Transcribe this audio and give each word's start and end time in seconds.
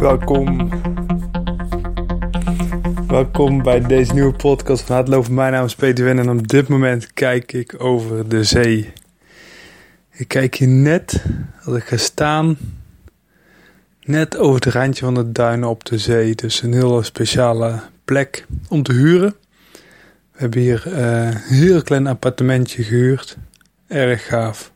Welkom. 0.00 0.70
Welkom 3.06 3.62
bij 3.62 3.80
deze 3.80 4.12
nieuwe 4.12 4.32
podcast 4.32 4.82
van 4.82 4.94
Hardlopen. 4.96 5.34
Mijn 5.34 5.52
naam 5.52 5.64
is 5.64 5.74
Peter 5.74 6.04
Wen 6.04 6.18
en 6.18 6.30
op 6.30 6.48
dit 6.48 6.68
moment 6.68 7.12
kijk 7.12 7.52
ik 7.52 7.74
over 7.78 8.28
de 8.28 8.44
zee. 8.44 8.92
Ik 10.10 10.28
kijk 10.28 10.54
hier 10.54 10.68
net, 10.68 11.24
als 11.64 11.76
ik 11.76 11.84
ga 11.84 11.96
staan, 11.96 12.58
net 14.02 14.36
over 14.36 14.54
het 14.54 14.74
randje 14.74 15.04
van 15.04 15.14
de 15.14 15.32
duinen 15.32 15.68
op 15.68 15.84
de 15.84 15.98
zee. 15.98 16.34
Dus 16.34 16.62
een 16.62 16.72
hele 16.72 17.02
speciale 17.02 17.80
plek 18.04 18.46
om 18.68 18.82
te 18.82 18.92
huren. 18.92 19.34
We 20.32 20.38
hebben 20.38 20.60
hier 20.60 20.82
eh, 20.92 21.26
een 21.26 21.36
heel 21.36 21.82
klein 21.82 22.06
appartementje 22.06 22.82
gehuurd. 22.82 23.36
Erg 23.86 24.26
gaaf. 24.26 24.72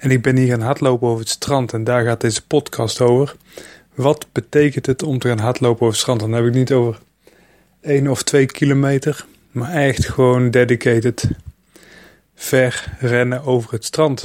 En 0.00 0.10
ik 0.10 0.22
ben 0.22 0.36
hier 0.36 0.48
gaan 0.48 0.60
hardlopen 0.60 1.08
over 1.08 1.20
het 1.20 1.28
strand 1.28 1.72
en 1.72 1.84
daar 1.84 2.04
gaat 2.04 2.20
deze 2.20 2.46
podcast 2.46 3.00
over. 3.00 3.36
Wat 3.94 4.26
betekent 4.32 4.86
het 4.86 5.02
om 5.02 5.18
te 5.18 5.28
gaan 5.28 5.38
hardlopen 5.38 5.80
over 5.80 5.86
het 5.86 5.96
strand? 5.96 6.20
Dan 6.20 6.32
heb 6.32 6.44
ik 6.44 6.54
niet 6.54 6.72
over 6.72 6.98
1 7.80 8.08
of 8.08 8.22
2 8.22 8.46
kilometer, 8.46 9.26
maar 9.50 9.72
echt 9.72 10.08
gewoon 10.08 10.50
dedicated 10.50 11.30
ver 12.34 12.96
rennen 12.98 13.42
over 13.44 13.72
het 13.72 13.84
strand. 13.84 14.24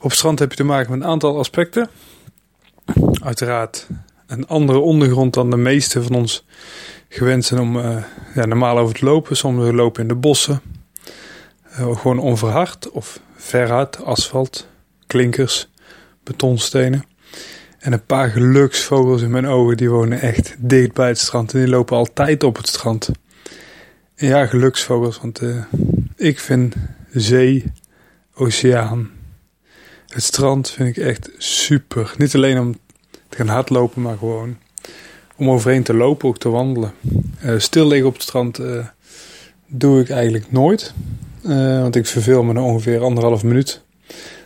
Op 0.00 0.12
strand 0.12 0.38
heb 0.38 0.50
je 0.50 0.56
te 0.56 0.64
maken 0.64 0.90
met 0.90 1.00
een 1.00 1.06
aantal 1.06 1.38
aspecten. 1.38 1.88
Uiteraard 3.22 3.86
een 4.26 4.46
andere 4.46 4.78
ondergrond 4.78 5.34
dan 5.34 5.50
de 5.50 5.56
meeste 5.56 6.02
van 6.02 6.14
ons 6.14 6.44
gewend 7.08 7.44
zijn 7.44 7.60
om 7.60 7.76
uh, 7.76 8.04
ja, 8.34 8.46
normaal 8.46 8.78
over 8.78 8.94
te 8.94 9.04
lopen. 9.04 9.36
Sommigen 9.36 9.74
lopen 9.74 10.02
in 10.02 10.08
de 10.08 10.14
bossen. 10.14 10.60
Uh, 11.70 11.96
gewoon 11.96 12.18
onverhard 12.18 12.90
of 12.90 13.20
verhard, 13.36 14.04
asfalt, 14.04 14.70
klinkers, 15.12 15.68
betonstenen. 16.24 17.04
En 17.78 17.92
een 17.92 18.06
paar 18.06 18.30
geluksvogels 18.30 19.22
in 19.22 19.30
mijn 19.30 19.46
ogen, 19.46 19.76
die 19.76 19.90
wonen 19.90 20.20
echt 20.20 20.54
dicht 20.58 20.92
bij 20.92 21.08
het 21.08 21.18
strand. 21.18 21.52
En 21.52 21.58
die 21.58 21.68
lopen 21.68 21.96
altijd 21.96 22.42
op 22.42 22.56
het 22.56 22.66
strand. 22.66 23.10
En 24.14 24.26
ja, 24.26 24.46
geluksvogels, 24.46 25.20
want 25.20 25.42
uh, 25.42 25.64
ik 26.16 26.40
vind 26.40 26.74
zee, 27.10 27.64
oceaan, 28.34 29.10
het 30.08 30.22
strand 30.22 30.70
vind 30.70 30.96
ik 30.96 31.04
echt 31.04 31.30
super. 31.38 32.14
Niet 32.18 32.34
alleen 32.34 32.58
om 32.58 32.74
te 33.28 33.36
gaan 33.36 33.48
hardlopen, 33.48 34.02
maar 34.02 34.18
gewoon 34.18 34.56
om 35.36 35.50
overheen 35.50 35.82
te 35.82 35.94
lopen, 35.94 36.28
ook 36.28 36.38
te 36.38 36.48
wandelen. 36.48 36.92
Uh, 37.44 37.58
stil 37.58 37.86
liggen 37.86 38.08
op 38.08 38.14
het 38.14 38.22
strand 38.22 38.60
uh, 38.60 38.86
doe 39.66 40.00
ik 40.00 40.10
eigenlijk 40.10 40.52
nooit. 40.52 40.94
Want 41.82 41.96
ik 41.96 42.06
verveel 42.06 42.42
me 42.42 42.52
na 42.52 42.62
ongeveer 42.62 43.00
anderhalf 43.00 43.42
minuut. 43.42 43.82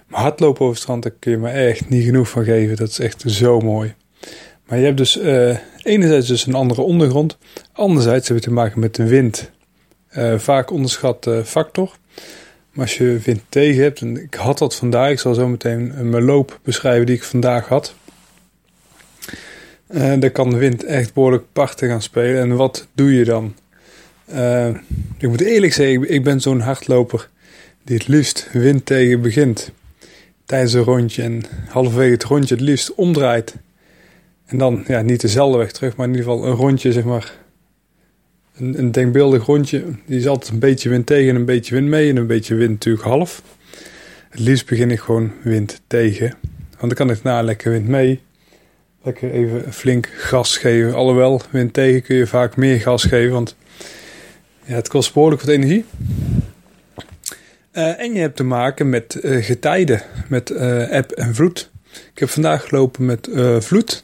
Maar 0.06 0.20
hardlopen 0.20 0.60
over 0.60 0.74
het 0.74 0.82
strand, 0.82 1.02
daar 1.02 1.12
kun 1.18 1.30
je 1.30 1.38
me 1.38 1.48
echt 1.48 1.88
niet 1.88 2.04
genoeg 2.04 2.28
van 2.28 2.44
geven. 2.44 2.76
Dat 2.76 2.88
is 2.88 2.98
echt 2.98 3.22
zo 3.26 3.60
mooi. 3.60 3.94
Maar 4.66 4.78
je 4.78 4.84
hebt 4.84 4.96
dus 4.96 5.18
enerzijds 5.82 6.28
dus 6.28 6.46
een 6.46 6.54
andere 6.54 6.80
ondergrond. 6.80 7.38
Anderzijds 7.72 8.28
heb 8.28 8.36
je 8.36 8.42
te 8.42 8.52
maken 8.52 8.80
met 8.80 8.94
de 8.94 9.06
wind. 9.06 9.50
vaak 10.36 10.70
onderschat 10.70 11.30
factor. 11.44 11.96
Maar 12.72 12.84
als 12.84 12.96
je 12.96 13.18
wind 13.24 13.40
tegen 13.48 13.82
hebt, 13.82 14.00
en 14.00 14.22
ik 14.22 14.34
had 14.34 14.58
dat 14.58 14.74
vandaag, 14.74 15.10
ik 15.10 15.18
zal 15.18 15.34
zo 15.34 15.48
meteen 15.48 16.10
mijn 16.10 16.24
loop 16.24 16.60
beschrijven 16.62 17.06
die 17.06 17.16
ik 17.16 17.24
vandaag 17.24 17.68
had. 17.68 17.94
Dan 20.18 20.32
kan 20.32 20.50
de 20.50 20.56
wind 20.56 20.84
echt 20.84 21.14
behoorlijk 21.14 21.44
parten 21.52 21.88
gaan 21.88 22.02
spelen. 22.02 22.40
En 22.40 22.56
wat 22.56 22.86
doe 22.94 23.14
je 23.14 23.24
dan? 23.24 23.54
Ik 25.18 25.28
moet 25.28 25.40
eerlijk 25.40 25.72
zeggen, 25.72 26.10
ik 26.10 26.24
ben 26.24 26.40
zo'n 26.40 26.60
hardloper 26.60 27.28
die 27.84 27.96
het 27.96 28.08
liefst 28.08 28.48
wind 28.52 28.86
tegen 28.86 29.20
begint. 29.20 29.70
Tijdens 30.46 30.72
een 30.72 30.82
rondje 30.82 31.22
en 31.22 31.42
halverwege 31.68 32.12
het 32.12 32.24
rondje 32.24 32.54
het 32.54 32.64
liefst 32.64 32.94
omdraait. 32.94 33.56
En 34.46 34.58
dan, 34.58 34.84
ja, 34.86 35.02
niet 35.02 35.20
dezelfde 35.20 35.58
weg 35.58 35.72
terug, 35.72 35.96
maar 35.96 36.06
in 36.06 36.14
ieder 36.14 36.30
geval 36.30 36.46
een 36.46 36.54
rondje, 36.54 36.92
zeg 36.92 37.04
maar, 37.04 37.32
een, 38.56 38.78
een 38.78 38.92
denkbeeldig 38.92 39.46
rondje. 39.46 39.84
Die 40.06 40.18
is 40.18 40.26
altijd 40.26 40.52
een 40.52 40.58
beetje 40.58 40.88
wind 40.88 41.06
tegen 41.06 41.28
en 41.28 41.36
een 41.36 41.44
beetje 41.44 41.74
wind 41.74 41.88
mee. 41.88 42.10
En 42.10 42.16
een 42.16 42.26
beetje 42.26 42.54
wind 42.54 42.70
natuurlijk 42.70 43.04
half. 43.04 43.42
Het 44.28 44.40
liefst 44.40 44.66
begin 44.66 44.90
ik 44.90 45.00
gewoon 45.00 45.32
wind 45.42 45.80
tegen. 45.86 46.34
Want 46.78 46.96
dan 46.96 47.06
kan 47.06 47.10
ik 47.10 47.22
na 47.22 47.42
lekker 47.42 47.70
wind 47.70 47.88
mee. 47.88 48.20
Lekker 49.02 49.30
even 49.30 49.72
flink 49.72 50.06
gas 50.06 50.56
geven. 50.56 50.94
Alhoewel, 50.94 51.40
wind 51.50 51.72
tegen 51.72 52.02
kun 52.02 52.16
je 52.16 52.26
vaak 52.26 52.56
meer 52.56 52.80
gas 52.80 53.04
geven. 53.04 53.32
Want 53.32 53.56
ja, 54.64 54.74
het 54.74 54.88
kost 54.88 55.12
behoorlijk 55.12 55.42
wat 55.42 55.50
energie. 55.50 55.84
Uh, 57.76 58.00
en 58.00 58.12
je 58.12 58.20
hebt 58.20 58.36
te 58.36 58.44
maken 58.44 58.88
met 58.88 59.18
uh, 59.22 59.44
getijden. 59.44 60.02
Met 60.28 60.50
uh, 60.50 60.96
eb 60.96 61.10
en 61.10 61.34
vloed. 61.34 61.70
Ik 62.12 62.18
heb 62.18 62.28
vandaag 62.28 62.68
gelopen 62.68 63.04
met 63.04 63.28
vloed. 63.58 64.00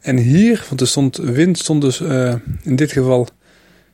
En 0.00 0.16
hier, 0.16 0.64
want 0.68 0.80
er 0.80 0.86
stond 0.86 1.16
wind, 1.16 1.58
stond 1.58 1.82
dus 1.82 2.00
in 2.62 2.76
dit 2.76 2.92
geval 2.92 3.28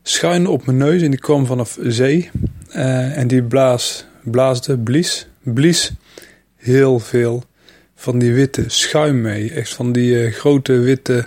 schuin 0.02 0.46
op 0.46 0.66
mijn 0.66 0.78
neus 0.78 1.02
en 1.02 1.10
die 1.10 1.20
kwam 1.20 1.46
vanaf 1.46 1.78
zee. 1.82 2.30
En 2.68 3.28
die 3.28 3.42
blaas, 3.42 4.06
blaasde, 4.22 4.78
blies, 4.78 5.28
blies 5.42 5.92
heel 6.56 6.98
veel 6.98 7.44
van 7.94 8.18
die 8.18 8.32
witte 8.32 8.64
schuim 8.66 9.20
mee. 9.20 9.52
Echt 9.52 9.74
van 9.74 9.92
die 9.92 10.30
grote 10.30 10.78
witte 10.78 11.24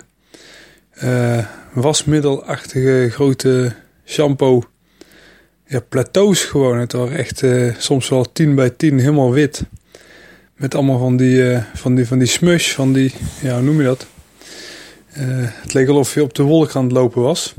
wasmiddelachtige 1.72 3.08
grote 3.10 3.72
shampoo 4.04 4.62
ja, 5.68 5.80
plateaus 5.80 6.44
gewoon. 6.44 6.78
Het 6.78 6.92
was 6.92 7.10
echt 7.10 7.44
soms 7.78 8.08
wel 8.08 8.32
10 8.32 8.54
bij 8.54 8.70
10 8.70 8.98
helemaal 8.98 9.32
wit. 9.32 9.62
Met 10.56 10.74
allemaal 10.74 10.98
van 10.98 11.16
die, 11.16 11.58
van 11.74 11.94
die, 11.94 12.06
van 12.06 12.18
die 12.18 12.28
smush, 12.28 12.72
van 12.72 12.92
die, 12.92 13.14
ja, 13.42 13.54
hoe 13.54 13.62
noem 13.62 13.78
je 13.78 13.84
dat? 13.84 14.06
het 15.62 15.74
leek 15.74 15.88
alsof 15.88 16.14
je 16.14 16.22
op 16.22 16.34
de 16.34 16.42
wolk 16.42 16.74
aan 16.74 16.84
het 16.84 16.92
lopen 16.92 17.22
was. 17.22 17.54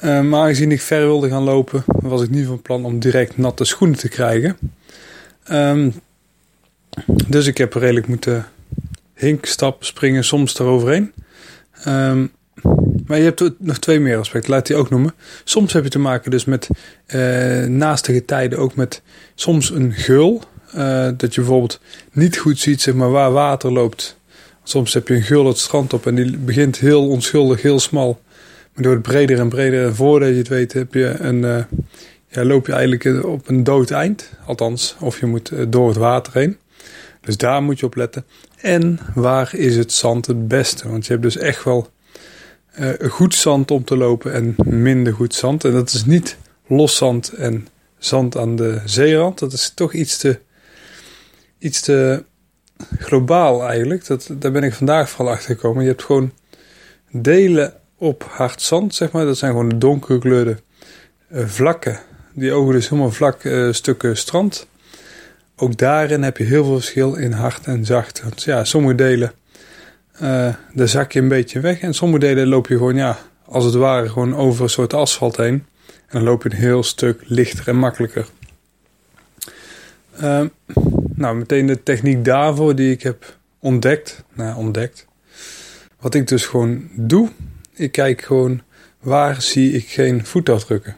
Maar 0.00 0.34
aangezien 0.34 0.72
ik 0.72 0.80
ver 0.80 1.00
wilde 1.00 1.28
gaan 1.28 1.42
lopen, 1.42 1.84
was 1.86 2.22
ik 2.22 2.30
niet 2.30 2.46
van 2.46 2.62
plan 2.62 2.84
om 2.84 2.98
direct 2.98 3.36
natte 3.36 3.64
schoenen 3.64 3.98
te 3.98 4.08
krijgen. 4.08 4.56
Um, 5.50 5.94
dus 7.26 7.46
ik 7.46 7.58
heb 7.58 7.74
redelijk 7.74 8.06
moeten 8.06 8.46
hink, 9.14 9.46
stappen, 9.46 9.86
springen, 9.86 10.24
soms 10.24 10.58
eroverheen. 10.58 11.12
Um, 11.86 12.32
maar 13.06 13.18
je 13.18 13.24
hebt 13.24 13.50
nog 13.58 13.78
twee 13.78 14.00
meer 14.00 14.18
aspecten, 14.18 14.50
laat 14.50 14.66
die 14.66 14.76
ook 14.76 14.90
noemen. 14.90 15.14
Soms 15.44 15.72
heb 15.72 15.84
je 15.84 15.90
te 15.90 15.98
maken 15.98 16.30
dus 16.30 16.44
met 16.44 16.68
uh, 17.14 17.64
naastige 17.64 18.24
tijden 18.24 18.58
ook 18.58 18.74
met 18.74 19.02
soms 19.34 19.70
een 19.70 19.92
geul. 19.92 20.42
Uh, 20.76 21.08
dat 21.16 21.34
je 21.34 21.40
bijvoorbeeld 21.40 21.80
niet 22.12 22.36
goed 22.36 22.58
ziet 22.58 22.82
zeg 22.82 22.94
maar, 22.94 23.10
waar 23.10 23.32
water 23.32 23.72
loopt. 23.72 24.18
Soms 24.62 24.94
heb 24.94 25.08
je 25.08 25.14
een 25.14 25.22
geul 25.22 25.46
het 25.46 25.58
strand 25.58 25.92
op 25.92 26.06
en 26.06 26.14
die 26.14 26.36
begint 26.38 26.78
heel 26.78 27.08
onschuldig, 27.08 27.62
heel 27.62 27.80
smal. 27.80 28.20
Maar 28.72 28.82
door 28.82 28.92
het 28.92 29.02
breder 29.02 29.38
en 29.38 29.48
breder, 29.48 29.84
en 29.84 29.94
voordat 29.94 30.28
je 30.28 30.34
het 30.34 30.48
weet, 30.48 30.72
heb 30.72 30.94
je 30.94 31.16
een, 31.18 31.42
uh, 31.42 31.64
ja, 32.28 32.44
loop 32.44 32.66
je 32.66 32.72
eigenlijk 32.72 33.24
op 33.24 33.48
een 33.48 33.64
dood 33.64 33.90
eind. 33.90 34.30
Althans, 34.46 34.96
of 35.00 35.20
je 35.20 35.26
moet 35.26 35.52
door 35.68 35.88
het 35.88 35.96
water 35.96 36.32
heen. 36.32 36.56
Dus 37.20 37.36
daar 37.36 37.62
moet 37.62 37.80
je 37.80 37.86
op 37.86 37.96
letten. 37.96 38.24
En 38.60 38.98
waar 39.14 39.54
is 39.54 39.76
het 39.76 39.92
zand 39.92 40.26
het 40.26 40.48
beste? 40.48 40.88
Want 40.88 41.06
je 41.06 41.12
hebt 41.12 41.24
dus 41.24 41.36
echt 41.36 41.64
wel 41.64 41.88
uh, 42.80 43.10
goed 43.10 43.34
zand 43.34 43.70
om 43.70 43.84
te 43.84 43.96
lopen 43.96 44.32
en 44.32 44.54
minder 44.64 45.12
goed 45.12 45.34
zand. 45.34 45.64
En 45.64 45.72
dat 45.72 45.92
is 45.92 46.04
niet 46.04 46.36
los 46.66 46.96
zand 46.96 47.32
en 47.32 47.68
zand 47.98 48.36
aan 48.36 48.56
de 48.56 48.80
zeerand. 48.84 49.38
Dat 49.38 49.52
is 49.52 49.72
toch 49.74 49.92
iets 49.92 50.18
te, 50.18 50.38
iets 51.58 51.80
te 51.80 52.24
globaal 52.98 53.68
eigenlijk. 53.68 54.06
Dat, 54.06 54.28
daar 54.32 54.52
ben 54.52 54.62
ik 54.62 54.74
vandaag 54.74 55.10
vooral 55.10 55.34
achter 55.34 55.54
gekomen. 55.54 55.82
Je 55.82 55.88
hebt 55.88 56.02
gewoon 56.02 56.32
delen 57.10 57.74
op 57.98 58.26
hard 58.28 58.62
zand, 58.62 58.94
zeg 58.94 59.12
maar. 59.12 59.24
Dat 59.24 59.38
zijn 59.38 59.50
gewoon 59.50 59.68
de 59.68 59.78
donkerkleurde 59.78 60.56
uh, 61.32 61.46
vlakken. 61.46 62.00
Die 62.32 62.52
ogen 62.52 62.72
dus 62.72 62.88
helemaal 62.88 63.10
vlak 63.10 63.44
uh, 63.44 63.72
stukken 63.72 64.16
strand. 64.16 64.66
Ook 65.56 65.76
daarin 65.76 66.22
heb 66.22 66.36
je 66.36 66.44
heel 66.44 66.64
veel 66.64 66.74
verschil 66.74 67.14
in 67.14 67.32
hard 67.32 67.66
en 67.66 67.84
zacht. 67.84 68.22
Want 68.22 68.42
ja, 68.42 68.64
sommige 68.64 68.94
delen, 68.94 69.32
uh, 70.22 70.54
daar 70.72 70.88
zak 70.88 71.12
je 71.12 71.20
een 71.20 71.28
beetje 71.28 71.60
weg. 71.60 71.80
En 71.80 71.94
sommige 71.94 72.20
delen 72.20 72.46
loop 72.46 72.66
je 72.66 72.76
gewoon, 72.76 72.96
ja, 72.96 73.18
als 73.44 73.64
het 73.64 73.74
ware, 73.74 74.08
gewoon 74.08 74.36
over 74.36 74.62
een 74.62 74.70
soort 74.70 74.92
asfalt 74.92 75.36
heen. 75.36 75.66
En 75.86 76.20
dan 76.20 76.22
loop 76.22 76.42
je 76.42 76.50
een 76.50 76.56
heel 76.56 76.82
stuk 76.82 77.22
lichter 77.24 77.68
en 77.68 77.76
makkelijker. 77.76 78.26
Uh, 80.22 80.40
nou, 81.14 81.36
meteen 81.36 81.66
de 81.66 81.82
techniek 81.82 82.24
daarvoor 82.24 82.74
die 82.74 82.90
ik 82.90 83.02
heb 83.02 83.36
ontdekt. 83.58 84.24
Nou, 84.32 84.56
ontdekt. 84.56 85.06
Wat 86.00 86.14
ik 86.14 86.28
dus 86.28 86.46
gewoon 86.46 86.88
doe, 86.92 87.28
ik 87.74 87.92
kijk 87.92 88.22
gewoon 88.22 88.62
waar 89.00 89.42
zie 89.42 89.72
ik 89.72 89.88
geen 89.88 90.26
voetafdrukken. 90.26 90.96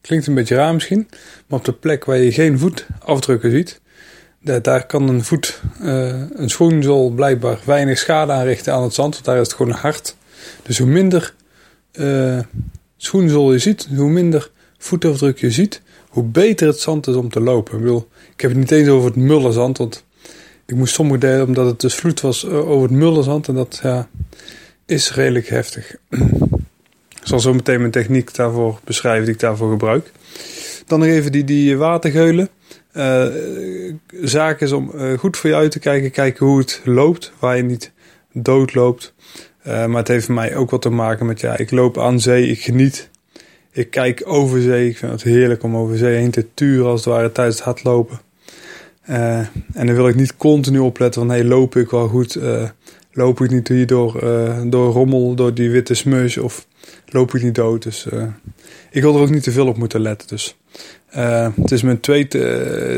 Klinkt 0.00 0.26
een 0.26 0.34
beetje 0.34 0.54
raar 0.54 0.74
misschien, 0.74 1.08
maar 1.46 1.58
op 1.58 1.64
de 1.64 1.72
plek 1.72 2.04
waar 2.04 2.16
je 2.16 2.32
geen 2.32 2.58
voetafdrukken 2.58 3.50
ziet, 3.50 3.80
daar 4.42 4.86
kan 4.86 5.08
een 5.08 5.24
voet, 5.24 5.60
uh, 5.82 6.20
een 6.34 6.50
schoenzool 6.50 7.10
blijkbaar 7.10 7.58
weinig 7.64 7.98
schade 7.98 8.32
aanrichten 8.32 8.72
aan 8.72 8.82
het 8.82 8.94
zand, 8.94 9.12
want 9.14 9.24
daar 9.24 9.40
is 9.40 9.46
het 9.46 9.56
gewoon 9.56 9.72
hard. 9.72 10.16
Dus 10.62 10.78
hoe 10.78 10.86
minder 10.86 11.34
uh, 11.92 12.38
schoenzool 12.96 13.52
je 13.52 13.58
ziet, 13.58 13.88
hoe 13.96 14.10
minder 14.10 14.50
voetafdruk 14.78 15.38
je 15.38 15.50
ziet, 15.50 15.82
hoe 16.08 16.24
beter 16.24 16.66
het 16.66 16.80
zand 16.80 17.06
is 17.06 17.14
om 17.14 17.28
te 17.28 17.40
lopen. 17.40 17.86
Ik, 17.86 18.02
ik 18.34 18.40
heb 18.40 18.50
het 18.50 18.58
niet 18.58 18.70
eens 18.70 18.88
over 18.88 19.06
het 19.06 19.16
mullenzand, 19.16 19.78
want 19.78 20.04
ik 20.66 20.74
moest 20.74 20.94
sommige 20.94 21.18
delen 21.18 21.46
omdat 21.46 21.66
het 21.66 21.80
dus 21.80 21.94
vloed 21.94 22.20
was 22.20 22.44
eh, 22.44 22.70
over 22.70 22.88
het 22.88 22.98
mullenzand 22.98 23.48
en 23.48 23.54
dat 23.54 23.80
ja, 23.82 24.08
is 24.86 25.14
redelijk 25.14 25.48
heftig. 25.48 25.96
Ik 27.22 27.28
zal 27.28 27.40
zo 27.40 27.54
meteen 27.54 27.78
mijn 27.78 27.90
techniek 27.90 28.34
daarvoor 28.34 28.80
beschrijven 28.84 29.24
die 29.24 29.34
ik 29.34 29.40
daarvoor 29.40 29.70
gebruik. 29.70 30.12
Dan 30.86 30.98
nog 30.98 31.08
even 31.08 31.32
die, 31.32 31.44
die 31.44 31.76
watergeulen. 31.76 32.48
Uh, 32.92 33.26
zaak 34.20 34.60
is 34.60 34.72
om 34.72 34.90
uh, 34.94 35.18
goed 35.18 35.36
voor 35.36 35.50
je 35.50 35.56
uit 35.56 35.70
te 35.70 35.78
kijken, 35.78 36.10
kijken 36.10 36.46
hoe 36.46 36.58
het 36.58 36.80
loopt, 36.84 37.32
waar 37.38 37.56
je 37.56 37.62
niet 37.62 37.92
dood 38.32 38.74
loopt. 38.74 39.14
Uh, 39.66 39.86
maar 39.86 39.98
het 39.98 40.08
heeft 40.08 40.24
voor 40.24 40.34
mij 40.34 40.56
ook 40.56 40.70
wat 40.70 40.82
te 40.82 40.90
maken 40.90 41.26
met, 41.26 41.40
ja, 41.40 41.56
ik 41.56 41.70
loop 41.70 41.98
aan 41.98 42.20
zee, 42.20 42.46
ik 42.46 42.62
geniet. 42.62 43.10
Ik 43.72 43.90
kijk 43.90 44.22
over 44.24 44.62
zee, 44.62 44.88
ik 44.88 44.96
vind 44.96 45.12
het 45.12 45.22
heerlijk 45.22 45.62
om 45.62 45.76
over 45.76 45.96
zee 45.96 46.16
heen 46.16 46.30
te 46.30 46.46
turen 46.54 46.86
als 46.86 47.04
het 47.04 47.14
ware 47.14 47.32
tijdens 47.32 47.56
het 47.56 47.64
hardlopen. 47.64 48.20
en 49.02 49.50
dan 49.72 49.94
wil 49.94 50.08
ik 50.08 50.14
niet 50.14 50.36
continu 50.36 50.78
opletten 50.78 51.20
van, 51.20 51.30
hey, 51.30 51.44
loop 51.44 51.76
ik 51.76 51.90
wel 51.90 52.08
goed? 52.08 52.38
loop 53.12 53.40
ik 53.40 53.50
niet 53.50 53.68
hier 53.68 53.86
door, 53.86 54.18
rommel, 54.70 55.34
door 55.34 55.54
die 55.54 55.70
witte 55.70 55.94
smeus 55.94 56.38
of 56.38 56.66
loop 57.06 57.34
ik 57.34 57.42
niet 57.42 57.54
dood? 57.54 57.82
Dus 57.82 58.06
ik 58.90 59.02
wil 59.02 59.14
er 59.14 59.20
ook 59.20 59.30
niet 59.30 59.42
te 59.42 59.52
veel 59.52 59.66
op 59.66 59.76
moeten 59.76 60.00
letten, 60.00 60.28
dus... 60.28 60.56
Uh, 61.16 61.48
het 61.60 61.70
is 61.70 61.82
me 61.82 62.00
twee, 62.00 62.28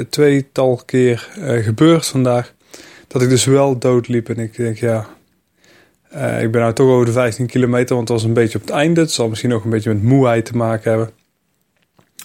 tweetal 0.09 0.83
keer 0.87 1.29
uh, 1.39 1.65
gebeurd 1.65 2.07
vandaag. 2.07 2.55
Dat 3.09 3.23
ik 3.23 3.29
dus 3.29 3.45
wel 3.45 3.79
doodliep. 3.79 4.29
En 4.29 4.39
ik 4.39 4.57
denk, 4.57 4.77
ja. 4.77 5.07
ik 6.41 6.51
ben 6.51 6.61
nou 6.61 6.73
toch 6.73 6.89
over 6.89 7.07
de 7.07 7.13
15 7.13 7.47
kilometer. 7.47 7.97
Want 7.97 8.09
het 8.09 8.19
was 8.19 8.27
een 8.27 8.35
beetje 8.35 8.59
op 8.59 8.65
het 8.65 8.75
einde. 8.75 9.01
Het 9.01 9.11
zal 9.13 9.29
misschien 9.29 9.53
ook 9.53 9.65
een 9.65 9.71
beetje 9.71 9.95
met 9.95 10.03
moeheid 10.03 10.45
te 10.45 10.57
maken 10.57 10.91
hebben. 10.91 11.11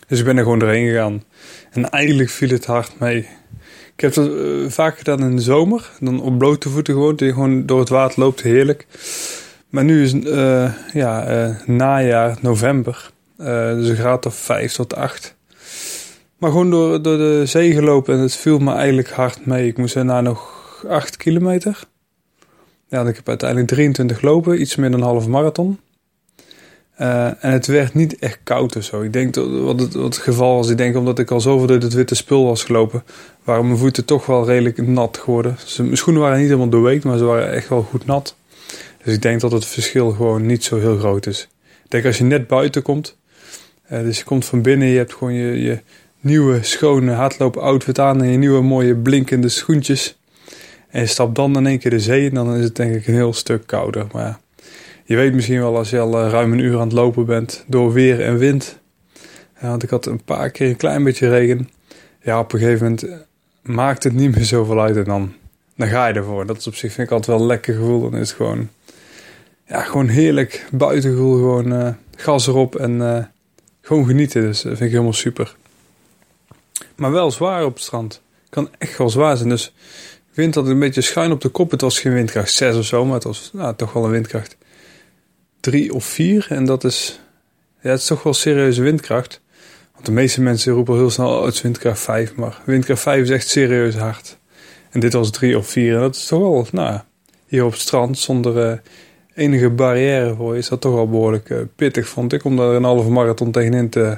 Dus 0.07 0.19
ik 0.19 0.25
ben 0.25 0.37
er 0.37 0.43
gewoon 0.43 0.59
doorheen 0.59 0.87
gegaan. 0.87 1.23
En 1.71 1.89
eigenlijk 1.89 2.29
viel 2.29 2.49
het 2.49 2.65
hard 2.65 2.99
mee. 2.99 3.27
Ik 3.95 4.01
heb 4.01 4.13
dat 4.13 4.31
vaak 4.73 4.97
gedaan 4.97 5.19
in 5.19 5.35
de 5.35 5.41
zomer. 5.41 5.89
Dan 5.99 6.21
op 6.21 6.37
blote 6.37 6.69
voeten 6.69 6.93
gewoon. 6.93 7.15
Die 7.15 7.33
gewoon 7.33 7.65
door 7.65 7.79
het 7.79 7.89
water 7.89 8.19
loopt. 8.19 8.41
Heerlijk. 8.41 8.85
Maar 9.69 9.83
nu 9.83 10.03
is 10.03 10.11
ja, 10.93 11.55
najaar, 11.65 12.37
november. 12.41 13.11
dus 13.37 13.89
een 13.89 13.95
graad 13.95 14.25
of 14.25 14.35
5 14.35 14.73
tot 14.73 14.95
8. 14.95 15.35
Maar 16.37 16.51
gewoon 16.51 16.69
door, 16.69 17.01
door 17.01 17.17
de 17.17 17.45
zee 17.45 17.73
gelopen 17.73 18.15
en 18.15 18.19
het 18.19 18.35
viel 18.35 18.59
me 18.59 18.73
eigenlijk 18.73 19.09
hard 19.09 19.45
mee. 19.45 19.67
Ik 19.67 19.77
moest 19.77 19.93
daarna 19.93 20.21
nog 20.21 20.85
8 20.87 21.17
kilometer. 21.17 21.79
Ja, 22.87 23.01
ik 23.01 23.15
heb 23.15 23.27
uiteindelijk 23.27 23.69
23 23.69 24.19
gelopen, 24.19 24.61
iets 24.61 24.75
meer 24.75 24.91
dan 24.91 24.99
een 24.99 25.05
halve 25.05 25.29
marathon. 25.29 25.79
Uh, 27.01 27.25
en 27.25 27.51
het 27.51 27.67
werd 27.67 27.93
niet 27.93 28.19
echt 28.19 28.39
koud 28.43 28.75
of 28.75 28.83
zo. 28.83 29.01
Ik 29.01 29.13
denk 29.13 29.33
dat 29.33 29.47
wat 29.49 29.93
het, 29.93 30.17
geval 30.17 30.55
was, 30.55 30.69
ik 30.69 30.77
denk 30.77 30.95
omdat 30.95 31.19
ik 31.19 31.31
al 31.31 31.41
zoveel 31.41 31.67
door 31.67 31.77
het 31.77 31.93
witte 31.93 32.15
spul 32.15 32.45
was 32.45 32.63
gelopen, 32.63 33.03
waren 33.43 33.65
mijn 33.65 33.77
voeten 33.77 34.05
toch 34.05 34.25
wel 34.25 34.45
redelijk 34.45 34.87
nat 34.87 35.17
geworden. 35.17 35.57
Mijn 35.77 35.97
schoenen 35.97 36.21
waren 36.21 36.37
niet 36.37 36.47
helemaal 36.47 36.69
doorweekt, 36.69 37.03
maar 37.03 37.17
ze 37.17 37.23
waren 37.23 37.51
echt 37.51 37.69
wel 37.69 37.81
goed 37.81 38.05
nat. 38.05 38.35
Dus 39.09 39.17
ik 39.17 39.23
denk 39.23 39.41
dat 39.41 39.51
het 39.51 39.65
verschil 39.65 40.11
gewoon 40.11 40.45
niet 40.45 40.63
zo 40.63 40.79
heel 40.79 40.97
groot 40.97 41.25
is. 41.25 41.47
Ik 41.83 41.91
denk 41.91 42.05
als 42.05 42.17
je 42.17 42.23
net 42.23 42.47
buiten 42.47 42.81
komt, 42.81 43.17
uh, 43.91 43.99
dus 43.99 44.17
je 44.17 44.23
komt 44.23 44.45
van 44.45 44.61
binnen, 44.61 44.87
je 44.87 44.97
hebt 44.97 45.13
gewoon 45.13 45.33
je, 45.33 45.61
je, 45.61 45.79
nieuwe 46.19 46.63
schone 46.63 47.11
hardloop 47.11 47.57
outfit 47.57 47.99
aan 47.99 48.21
en 48.21 48.29
je 48.29 48.37
nieuwe 48.37 48.61
mooie 48.61 48.95
blinkende 48.95 49.49
schoentjes. 49.49 50.19
En 50.89 51.01
je 51.01 51.07
stapt 51.07 51.35
dan 51.35 51.57
in 51.57 51.67
één 51.67 51.79
keer 51.79 51.91
de 51.91 51.99
zee 51.99 52.29
en 52.29 52.35
dan 52.35 52.55
is 52.55 52.63
het 52.63 52.75
denk 52.75 52.95
ik 52.95 53.07
een 53.07 53.13
heel 53.13 53.33
stuk 53.33 53.67
kouder. 53.67 54.07
Maar 54.11 54.39
je 55.03 55.15
weet 55.15 55.33
misschien 55.33 55.59
wel 55.59 55.77
als 55.77 55.89
je 55.89 55.99
al 55.99 56.19
eh, 56.19 56.31
ruim 56.31 56.53
een 56.53 56.59
uur 56.59 56.75
aan 56.75 56.87
het 56.87 56.91
lopen 56.91 57.25
bent 57.25 57.63
door 57.67 57.93
weer 57.93 58.21
en 58.21 58.37
wind. 58.37 58.79
Ja, 59.61 59.69
want 59.69 59.83
ik 59.83 59.89
had 59.89 60.05
een 60.05 60.23
paar 60.23 60.49
keer 60.49 60.69
een 60.69 60.75
klein 60.75 61.03
beetje 61.03 61.29
regen. 61.29 61.69
Ja, 62.21 62.39
op 62.39 62.53
een 62.53 62.59
gegeven 62.59 62.83
moment 62.83 63.03
eh, 63.03 63.15
maakt 63.61 64.03
het 64.03 64.13
niet 64.13 64.35
meer 64.35 64.45
zoveel 64.45 64.81
uit 64.81 64.95
en 64.95 65.03
dan, 65.03 65.33
dan 65.75 65.87
ga 65.87 66.07
je 66.07 66.13
ervoor. 66.13 66.45
Dat 66.45 66.57
is 66.57 66.67
op 66.67 66.75
zich 66.75 66.93
vind 66.93 67.07
ik 67.07 67.13
altijd 67.13 67.37
wel 67.37 67.41
een 67.45 67.51
lekker 67.51 67.73
gevoel. 67.73 68.09
Dan 68.09 68.19
is 68.19 68.29
het 68.29 68.37
gewoon, 68.37 68.69
ja, 69.69 69.81
gewoon 69.81 70.07
heerlijk 70.07 70.67
buitengevoel. 70.71 71.35
Gewoon 71.35 71.73
uh, 71.73 71.89
gas 72.15 72.47
erop 72.47 72.75
en 72.75 73.31
gewoon 73.81 74.05
genieten. 74.05 74.41
Dus 74.41 74.61
dat 74.61 74.71
vind 74.71 74.81
ik 74.81 74.91
helemaal 74.91 75.13
super. 75.13 75.55
Maar 76.95 77.11
wel 77.11 77.31
zwaar 77.31 77.65
op 77.65 77.73
het 77.73 77.83
strand. 77.83 78.21
Kan 78.49 78.69
echt 78.77 78.97
wel 78.97 79.09
zwaar 79.09 79.37
zijn. 79.37 79.49
Dus 79.49 79.73
wind 80.33 80.55
had 80.55 80.67
een 80.67 80.79
beetje 80.79 81.01
schuin 81.01 81.31
op 81.31 81.41
de 81.41 81.49
kop. 81.49 81.71
Het 81.71 81.81
was 81.81 81.99
geen 81.99 82.13
windkracht 82.13 82.51
6 82.51 82.75
of 82.75 82.85
zo, 82.85 83.05
maar 83.05 83.13
het 83.13 83.23
was 83.23 83.49
nou, 83.53 83.75
toch 83.75 83.93
wel 83.93 84.05
een 84.05 84.11
windkracht 84.11 84.57
3 85.59 85.93
of 85.93 86.05
4. 86.05 86.47
En 86.49 86.65
dat 86.65 86.83
is, 86.83 87.19
ja, 87.81 87.89
het 87.89 87.99
is 87.99 88.05
toch 88.05 88.23
wel 88.23 88.33
serieuze 88.33 88.81
windkracht. 88.81 89.41
Want 89.93 90.05
de 90.05 90.11
meeste 90.11 90.41
mensen 90.41 90.73
roepen 90.73 90.95
heel 90.95 91.09
snel, 91.09 91.37
oh, 91.37 91.45
het 91.45 91.53
is 91.53 91.61
windkracht 91.61 91.99
5. 91.99 92.35
Maar 92.35 92.61
windkracht 92.65 93.01
5 93.01 93.21
is 93.23 93.29
echt 93.29 93.47
serieus 93.47 93.95
hard. 93.95 94.37
En 94.89 94.99
dit 94.99 95.13
was 95.13 95.31
3 95.31 95.57
of 95.57 95.67
4. 95.67 95.93
En 95.93 95.99
dat 95.99 96.15
is 96.15 96.25
toch 96.25 96.39
wel, 96.39 96.67
nou, 96.71 96.99
hier 97.45 97.65
op 97.65 97.71
het 97.71 97.81
strand 97.81 98.17
zonder 98.17 98.81
enige 99.39 99.69
barrière 99.69 100.35
voor 100.35 100.57
is 100.57 100.69
dat 100.69 100.81
toch 100.81 100.93
wel 100.93 101.09
behoorlijk 101.09 101.49
uh, 101.49 101.59
pittig, 101.75 102.07
vond 102.07 102.33
ik. 102.33 102.43
Om 102.43 102.55
daar 102.55 102.73
een 102.73 102.83
halve 102.83 103.09
marathon 103.09 103.51
tegenin 103.51 103.89
te, 103.89 104.17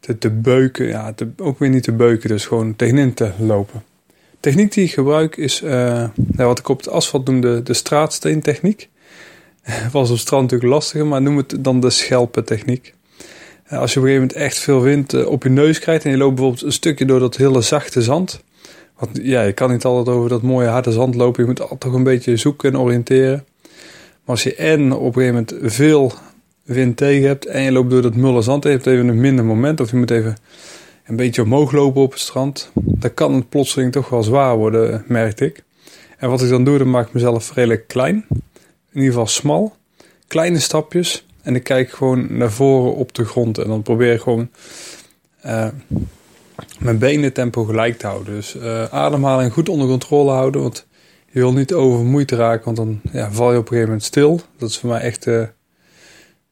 te, 0.00 0.18
te 0.18 0.30
beuken. 0.30 0.86
Ja, 0.86 1.12
te, 1.12 1.28
ook 1.36 1.58
weer 1.58 1.68
niet 1.68 1.82
te 1.82 1.92
beuken, 1.92 2.28
dus 2.28 2.46
gewoon 2.46 2.76
tegenin 2.76 3.14
te 3.14 3.30
lopen. 3.38 3.82
Techniek 4.40 4.72
die 4.72 4.84
ik 4.84 4.92
gebruik 4.92 5.36
is 5.36 5.62
uh, 5.62 6.08
wat 6.36 6.58
ik 6.58 6.68
op 6.68 6.78
het 6.78 6.88
asfalt 6.88 7.26
noemde 7.26 7.62
de 7.62 7.74
straatsteentechniek. 7.74 8.88
Was 9.92 10.10
op 10.10 10.18
strand 10.18 10.42
natuurlijk 10.42 10.72
lastiger, 10.72 11.06
maar 11.06 11.22
noem 11.22 11.36
het 11.36 11.54
dan 11.58 11.80
de 11.80 11.90
schelpentechniek. 11.90 12.94
Uh, 13.72 13.78
als 13.78 13.92
je 13.92 13.98
op 13.98 14.04
een 14.04 14.10
gegeven 14.12 14.28
moment 14.28 14.32
echt 14.32 14.58
veel 14.58 14.80
wind 14.80 15.14
uh, 15.14 15.26
op 15.26 15.42
je 15.42 15.48
neus 15.48 15.78
krijgt 15.78 16.04
en 16.04 16.10
je 16.10 16.16
loopt 16.16 16.34
bijvoorbeeld 16.34 16.64
een 16.64 16.72
stukje 16.72 17.04
door 17.04 17.20
dat 17.20 17.36
hele 17.36 17.60
zachte 17.60 18.02
zand. 18.02 18.42
Want 18.98 19.18
ja, 19.22 19.42
je 19.42 19.52
kan 19.52 19.70
niet 19.70 19.84
altijd 19.84 20.16
over 20.16 20.28
dat 20.28 20.42
mooie 20.42 20.68
harde 20.68 20.92
zand 20.92 21.14
lopen. 21.14 21.42
Je 21.42 21.48
moet 21.48 21.60
altijd 21.60 21.80
toch 21.80 21.92
een 21.92 22.02
beetje 22.02 22.36
zoeken 22.36 22.72
en 22.72 22.78
oriënteren. 22.78 23.44
Maar 24.24 24.34
als 24.34 24.42
je 24.42 24.54
en 24.54 24.92
op 24.92 25.16
een 25.16 25.22
gegeven 25.22 25.46
moment 25.58 25.74
veel 25.74 26.12
wind 26.62 26.96
tegen 26.96 27.28
hebt 27.28 27.46
en 27.46 27.62
je 27.62 27.72
loopt 27.72 27.90
door 27.90 28.02
dat 28.02 28.14
mulle 28.14 28.42
zand, 28.42 28.64
je 28.64 28.70
hebt 28.70 28.86
even 28.86 29.08
een 29.08 29.20
minder 29.20 29.44
moment 29.44 29.80
of 29.80 29.90
je 29.90 29.96
moet 29.96 30.10
even 30.10 30.36
een 31.06 31.16
beetje 31.16 31.42
omhoog 31.42 31.72
lopen 31.72 32.02
op 32.02 32.12
het 32.12 32.20
strand, 32.20 32.70
dan 32.74 33.14
kan 33.14 33.34
het 33.34 33.48
plotseling 33.48 33.92
toch 33.92 34.08
wel 34.08 34.22
zwaar 34.22 34.56
worden, 34.56 35.04
merkte 35.06 35.44
ik. 35.44 35.62
En 36.18 36.30
wat 36.30 36.42
ik 36.42 36.48
dan 36.48 36.64
doe, 36.64 36.78
dan 36.78 36.90
maak 36.90 37.06
ik 37.06 37.12
mezelf 37.12 37.54
redelijk 37.54 37.88
klein, 37.88 38.26
in 38.28 38.42
ieder 38.92 39.10
geval 39.10 39.26
smal, 39.26 39.76
kleine 40.26 40.58
stapjes 40.58 41.26
en 41.42 41.54
ik 41.54 41.64
kijk 41.64 41.90
gewoon 41.90 42.36
naar 42.36 42.52
voren 42.52 42.94
op 42.94 43.14
de 43.14 43.24
grond 43.24 43.58
en 43.58 43.68
dan 43.68 43.82
probeer 43.82 44.12
ik 44.12 44.20
gewoon 44.20 44.48
uh, 45.46 45.68
mijn 46.78 46.98
benen 46.98 47.32
tempo 47.32 47.64
gelijk 47.64 47.98
te 47.98 48.06
houden. 48.06 48.34
Dus 48.34 48.56
uh, 48.56 48.84
ademhaling 48.84 49.52
goed 49.52 49.68
onder 49.68 49.88
controle 49.88 50.30
houden, 50.30 50.62
want 50.62 50.86
je 51.32 51.38
wil 51.38 51.52
niet 51.52 51.72
overmoeid 51.72 52.30
raken, 52.30 52.64
want 52.64 52.76
dan 52.76 53.00
ja, 53.12 53.32
val 53.32 53.52
je 53.52 53.58
op 53.58 53.62
een 53.62 53.68
gegeven 53.68 53.88
moment 53.88 54.04
stil. 54.04 54.40
Dat 54.58 54.68
is 54.68 54.78
voor 54.78 54.90
mij 54.90 55.00
echt 55.00 55.26
uh, 55.26 55.42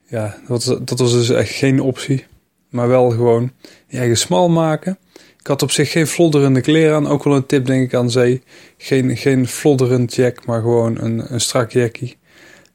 ja, 0.06 0.37
dat, 0.46 0.78
dat 0.82 0.99
was 0.99 1.12
dus 1.12 1.30
echt 1.30 1.50
geen 1.50 1.80
optie. 1.80 2.25
Maar 2.70 2.88
wel 2.88 3.10
gewoon 3.10 3.52
je 3.87 3.99
eigen 3.99 4.16
smal 4.16 4.49
maken. 4.49 4.99
Ik 5.38 5.46
had 5.46 5.62
op 5.62 5.70
zich 5.70 5.90
geen 5.90 6.06
flodderende 6.06 6.60
kleren 6.60 6.94
aan. 6.94 7.06
Ook 7.06 7.25
wel 7.25 7.37
een 7.37 7.46
tip 7.46 7.66
denk 7.66 7.82
ik 7.82 7.94
aan 7.94 8.10
zee. 8.10 8.42
Geen, 8.76 9.16
geen 9.16 9.46
flodderend 9.46 10.14
jack, 10.14 10.46
maar 10.46 10.60
gewoon 10.60 10.99
een, 10.99 11.32
een 11.32 11.40
strak 11.40 11.70
jackie. 11.70 12.16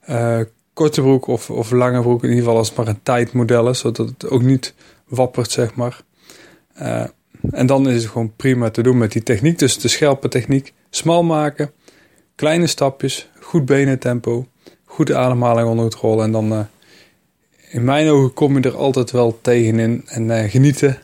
Uh, 0.09 0.39
korte 0.73 1.01
broek 1.01 1.27
of, 1.27 1.49
of 1.49 1.71
lange 1.71 2.01
broek. 2.01 2.23
In 2.23 2.29
ieder 2.29 2.43
geval 2.43 2.57
als 2.57 2.67
het 2.67 2.77
maar 2.77 2.87
een 2.87 3.03
tijdmodel 3.03 3.69
is. 3.69 3.79
Zodat 3.79 4.09
het 4.09 4.29
ook 4.29 4.41
niet 4.41 4.73
wappert, 5.07 5.51
zeg 5.51 5.75
maar. 5.75 6.01
Uh, 6.81 7.03
en 7.51 7.65
dan 7.65 7.89
is 7.89 8.01
het 8.01 8.11
gewoon 8.11 8.35
prima 8.35 8.69
te 8.69 8.83
doen 8.83 8.97
met 8.97 9.11
die 9.11 9.23
techniek. 9.23 9.59
Dus 9.59 9.79
de 9.79 9.87
schelpen 9.87 10.29
techniek. 10.29 10.73
Smal 10.89 11.23
maken. 11.23 11.71
Kleine 12.35 12.67
stapjes. 12.67 13.29
Goed 13.39 13.65
benentempo. 13.65 14.47
Goede 14.85 15.15
ademhaling 15.15 15.67
onder 15.67 15.89
controle. 15.89 16.23
En 16.23 16.31
dan... 16.31 16.53
Uh, 16.53 16.59
in 17.69 17.83
mijn 17.83 18.09
ogen 18.09 18.33
kom 18.33 18.57
je 18.57 18.61
er 18.61 18.75
altijd 18.75 19.11
wel 19.11 19.39
tegenin 19.41 20.03
en 20.07 20.23
uh, 20.23 20.43
genieten. 20.43 20.97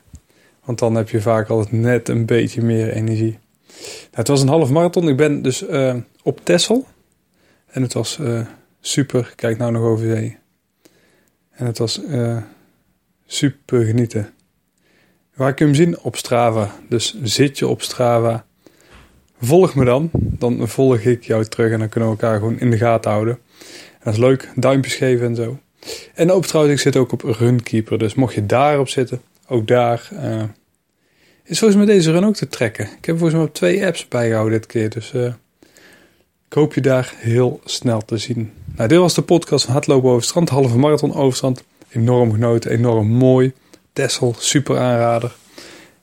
Want 0.63 0.79
dan 0.79 0.95
heb 0.95 1.09
je 1.09 1.21
vaak 1.21 1.49
altijd 1.49 1.71
net 1.71 2.09
een 2.09 2.25
beetje 2.25 2.61
meer 2.61 2.93
energie. 2.93 3.39
Nou, 3.77 4.11
het 4.11 4.27
was 4.27 4.41
een 4.41 4.47
half 4.47 4.69
marathon. 4.69 5.07
Ik 5.07 5.17
ben 5.17 5.41
dus 5.41 5.63
uh, 5.63 5.95
op 6.23 6.39
Tessel. 6.43 6.87
En 7.67 7.81
het 7.81 7.93
was 7.93 8.19
super. 8.81 9.33
Kijk 9.35 9.57
nou 9.57 9.71
nog 9.71 9.83
over 9.83 10.05
zee. 10.05 10.37
En 11.51 11.65
het 11.65 11.77
was 11.77 12.01
super 13.25 13.85
genieten. 13.85 14.33
Waar 15.35 15.53
kun 15.53 15.67
je 15.67 15.73
hem 15.73 15.85
zien? 15.85 15.99
Op 15.99 16.15
Strava. 16.15 16.75
Dus 16.89 17.21
zit 17.21 17.57
je 17.59 17.67
op 17.67 17.81
Strava. 17.81 18.45
Volg 19.41 19.75
me 19.75 19.85
dan. 19.85 20.09
Dan 20.13 20.67
volg 20.67 20.97
ik 20.99 21.23
jou 21.23 21.45
terug 21.45 21.71
en 21.71 21.79
dan 21.79 21.89
kunnen 21.89 22.09
we 22.09 22.15
elkaar 22.15 22.37
gewoon 22.37 22.59
in 22.59 22.71
de 22.71 22.77
gaten 22.77 23.11
houden. 23.11 23.39
En 23.63 23.99
dat 24.03 24.13
is 24.13 24.19
leuk, 24.19 24.49
duimpjes 24.55 24.95
geven 24.95 25.25
en 25.25 25.35
zo. 25.35 25.59
En 26.13 26.31
ook 26.31 26.45
trouwens, 26.45 26.75
ik 26.75 26.81
zit 26.81 26.95
ook 26.95 27.11
op 27.11 27.21
Runkeeper. 27.21 27.97
Dus 27.97 28.13
mocht 28.13 28.33
je 28.33 28.45
daarop 28.45 28.89
zitten, 28.89 29.21
ook 29.47 29.67
daar 29.67 30.09
uh, 30.13 30.43
is 31.43 31.59
volgens 31.59 31.85
mij 31.85 31.95
deze 31.95 32.11
run 32.11 32.25
ook 32.25 32.35
te 32.35 32.47
trekken. 32.47 32.85
Ik 32.97 33.05
heb 33.05 33.17
volgens 33.17 33.33
mij 33.33 33.47
op 33.47 33.53
twee 33.53 33.85
apps 33.85 34.07
bijgehouden 34.07 34.59
dit 34.59 34.67
keer. 34.67 34.89
Dus 34.89 35.13
uh, 35.13 35.25
ik 36.47 36.53
hoop 36.53 36.73
je 36.73 36.81
daar 36.81 37.13
heel 37.17 37.59
snel 37.65 38.01
te 38.05 38.17
zien. 38.17 38.51
Nou, 38.75 38.89
dit 38.89 38.97
was 38.97 39.13
de 39.13 39.21
podcast 39.21 39.65
van 39.65 39.73
Hardlopen 39.73 40.09
over 40.09 40.23
strand. 40.23 40.49
Halve 40.49 40.77
marathon 40.77 41.13
over 41.13 41.35
strand. 41.35 41.63
Enorm 41.89 42.31
genoten, 42.31 42.71
enorm 42.71 43.07
mooi. 43.07 43.53
Tessel, 43.93 44.35
super 44.37 44.77
aanrader. 44.77 45.35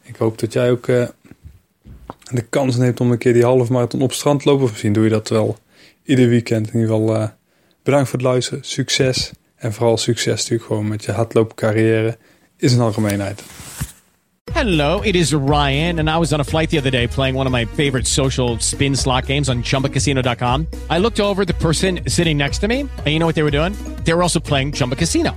Ik 0.03 0.17
hoop 0.17 0.39
dat 0.39 0.53
jij 0.53 0.71
ook 0.71 0.87
uh, 0.87 1.09
de 2.37 2.43
kans 2.43 2.77
neemt 2.77 3.01
om 3.01 3.11
een 3.11 3.19
keer 3.19 3.33
die 3.33 3.45
halve 3.45 3.73
marathon 3.73 4.03
op 4.03 4.13
strand 4.13 4.43
te 4.43 4.49
lopen. 4.49 4.65
Of 4.65 4.71
misschien 4.71 4.93
doe 4.93 5.05
je 5.05 5.11
dat 5.11 5.29
wel 5.29 5.59
ieder 6.05 6.29
weekend. 6.29 6.67
In 6.67 6.81
ieder 6.81 6.97
geval 6.97 7.31
bedankt 7.83 8.09
voor 8.09 8.19
het 8.19 8.29
luisteren. 8.29 8.65
Succes. 8.65 9.33
En 9.57 9.73
vooral 9.73 9.97
succes 9.97 10.35
natuurlijk 10.35 10.69
gewoon 10.69 10.89
met 10.89 11.05
je 11.05 11.13
hardloopcarrière 11.13 12.17
is 12.57 12.73
een 12.73 12.81
algemeenheid. 12.81 13.43
Hello, 14.53 15.03
it 15.03 15.15
is 15.15 15.33
Ryan, 15.33 15.99
and 15.99 16.09
I 16.09 16.17
was 16.17 16.33
on 16.33 16.41
a 16.41 16.45
flight 16.45 16.71
the 16.71 16.79
other 16.79 16.91
day 16.91 17.07
playing 17.07 17.37
one 17.37 17.47
of 17.47 17.53
my 17.53 17.67
favorite 17.67 18.07
social 18.07 18.57
spin 18.59 18.97
slot 18.97 19.27
games 19.27 19.49
on 19.49 19.63
chumbacasino.com. 19.63 20.67
I 20.91 20.99
looked 20.99 21.21
over 21.21 21.45
the 21.45 21.55
person 21.55 22.01
sitting 22.07 22.37
next 22.37 22.61
to 22.61 22.69
me, 22.69 22.81
and 22.81 23.07
you 23.07 23.19
know 23.19 23.27
what 23.27 23.35
they 23.35 23.43
were 23.43 23.51
doing? 23.51 23.75
They 24.05 24.15
were 24.15 24.23
also 24.23 24.41
playing 24.41 24.73
Chumba 24.73 24.97
Casino. 24.97 25.37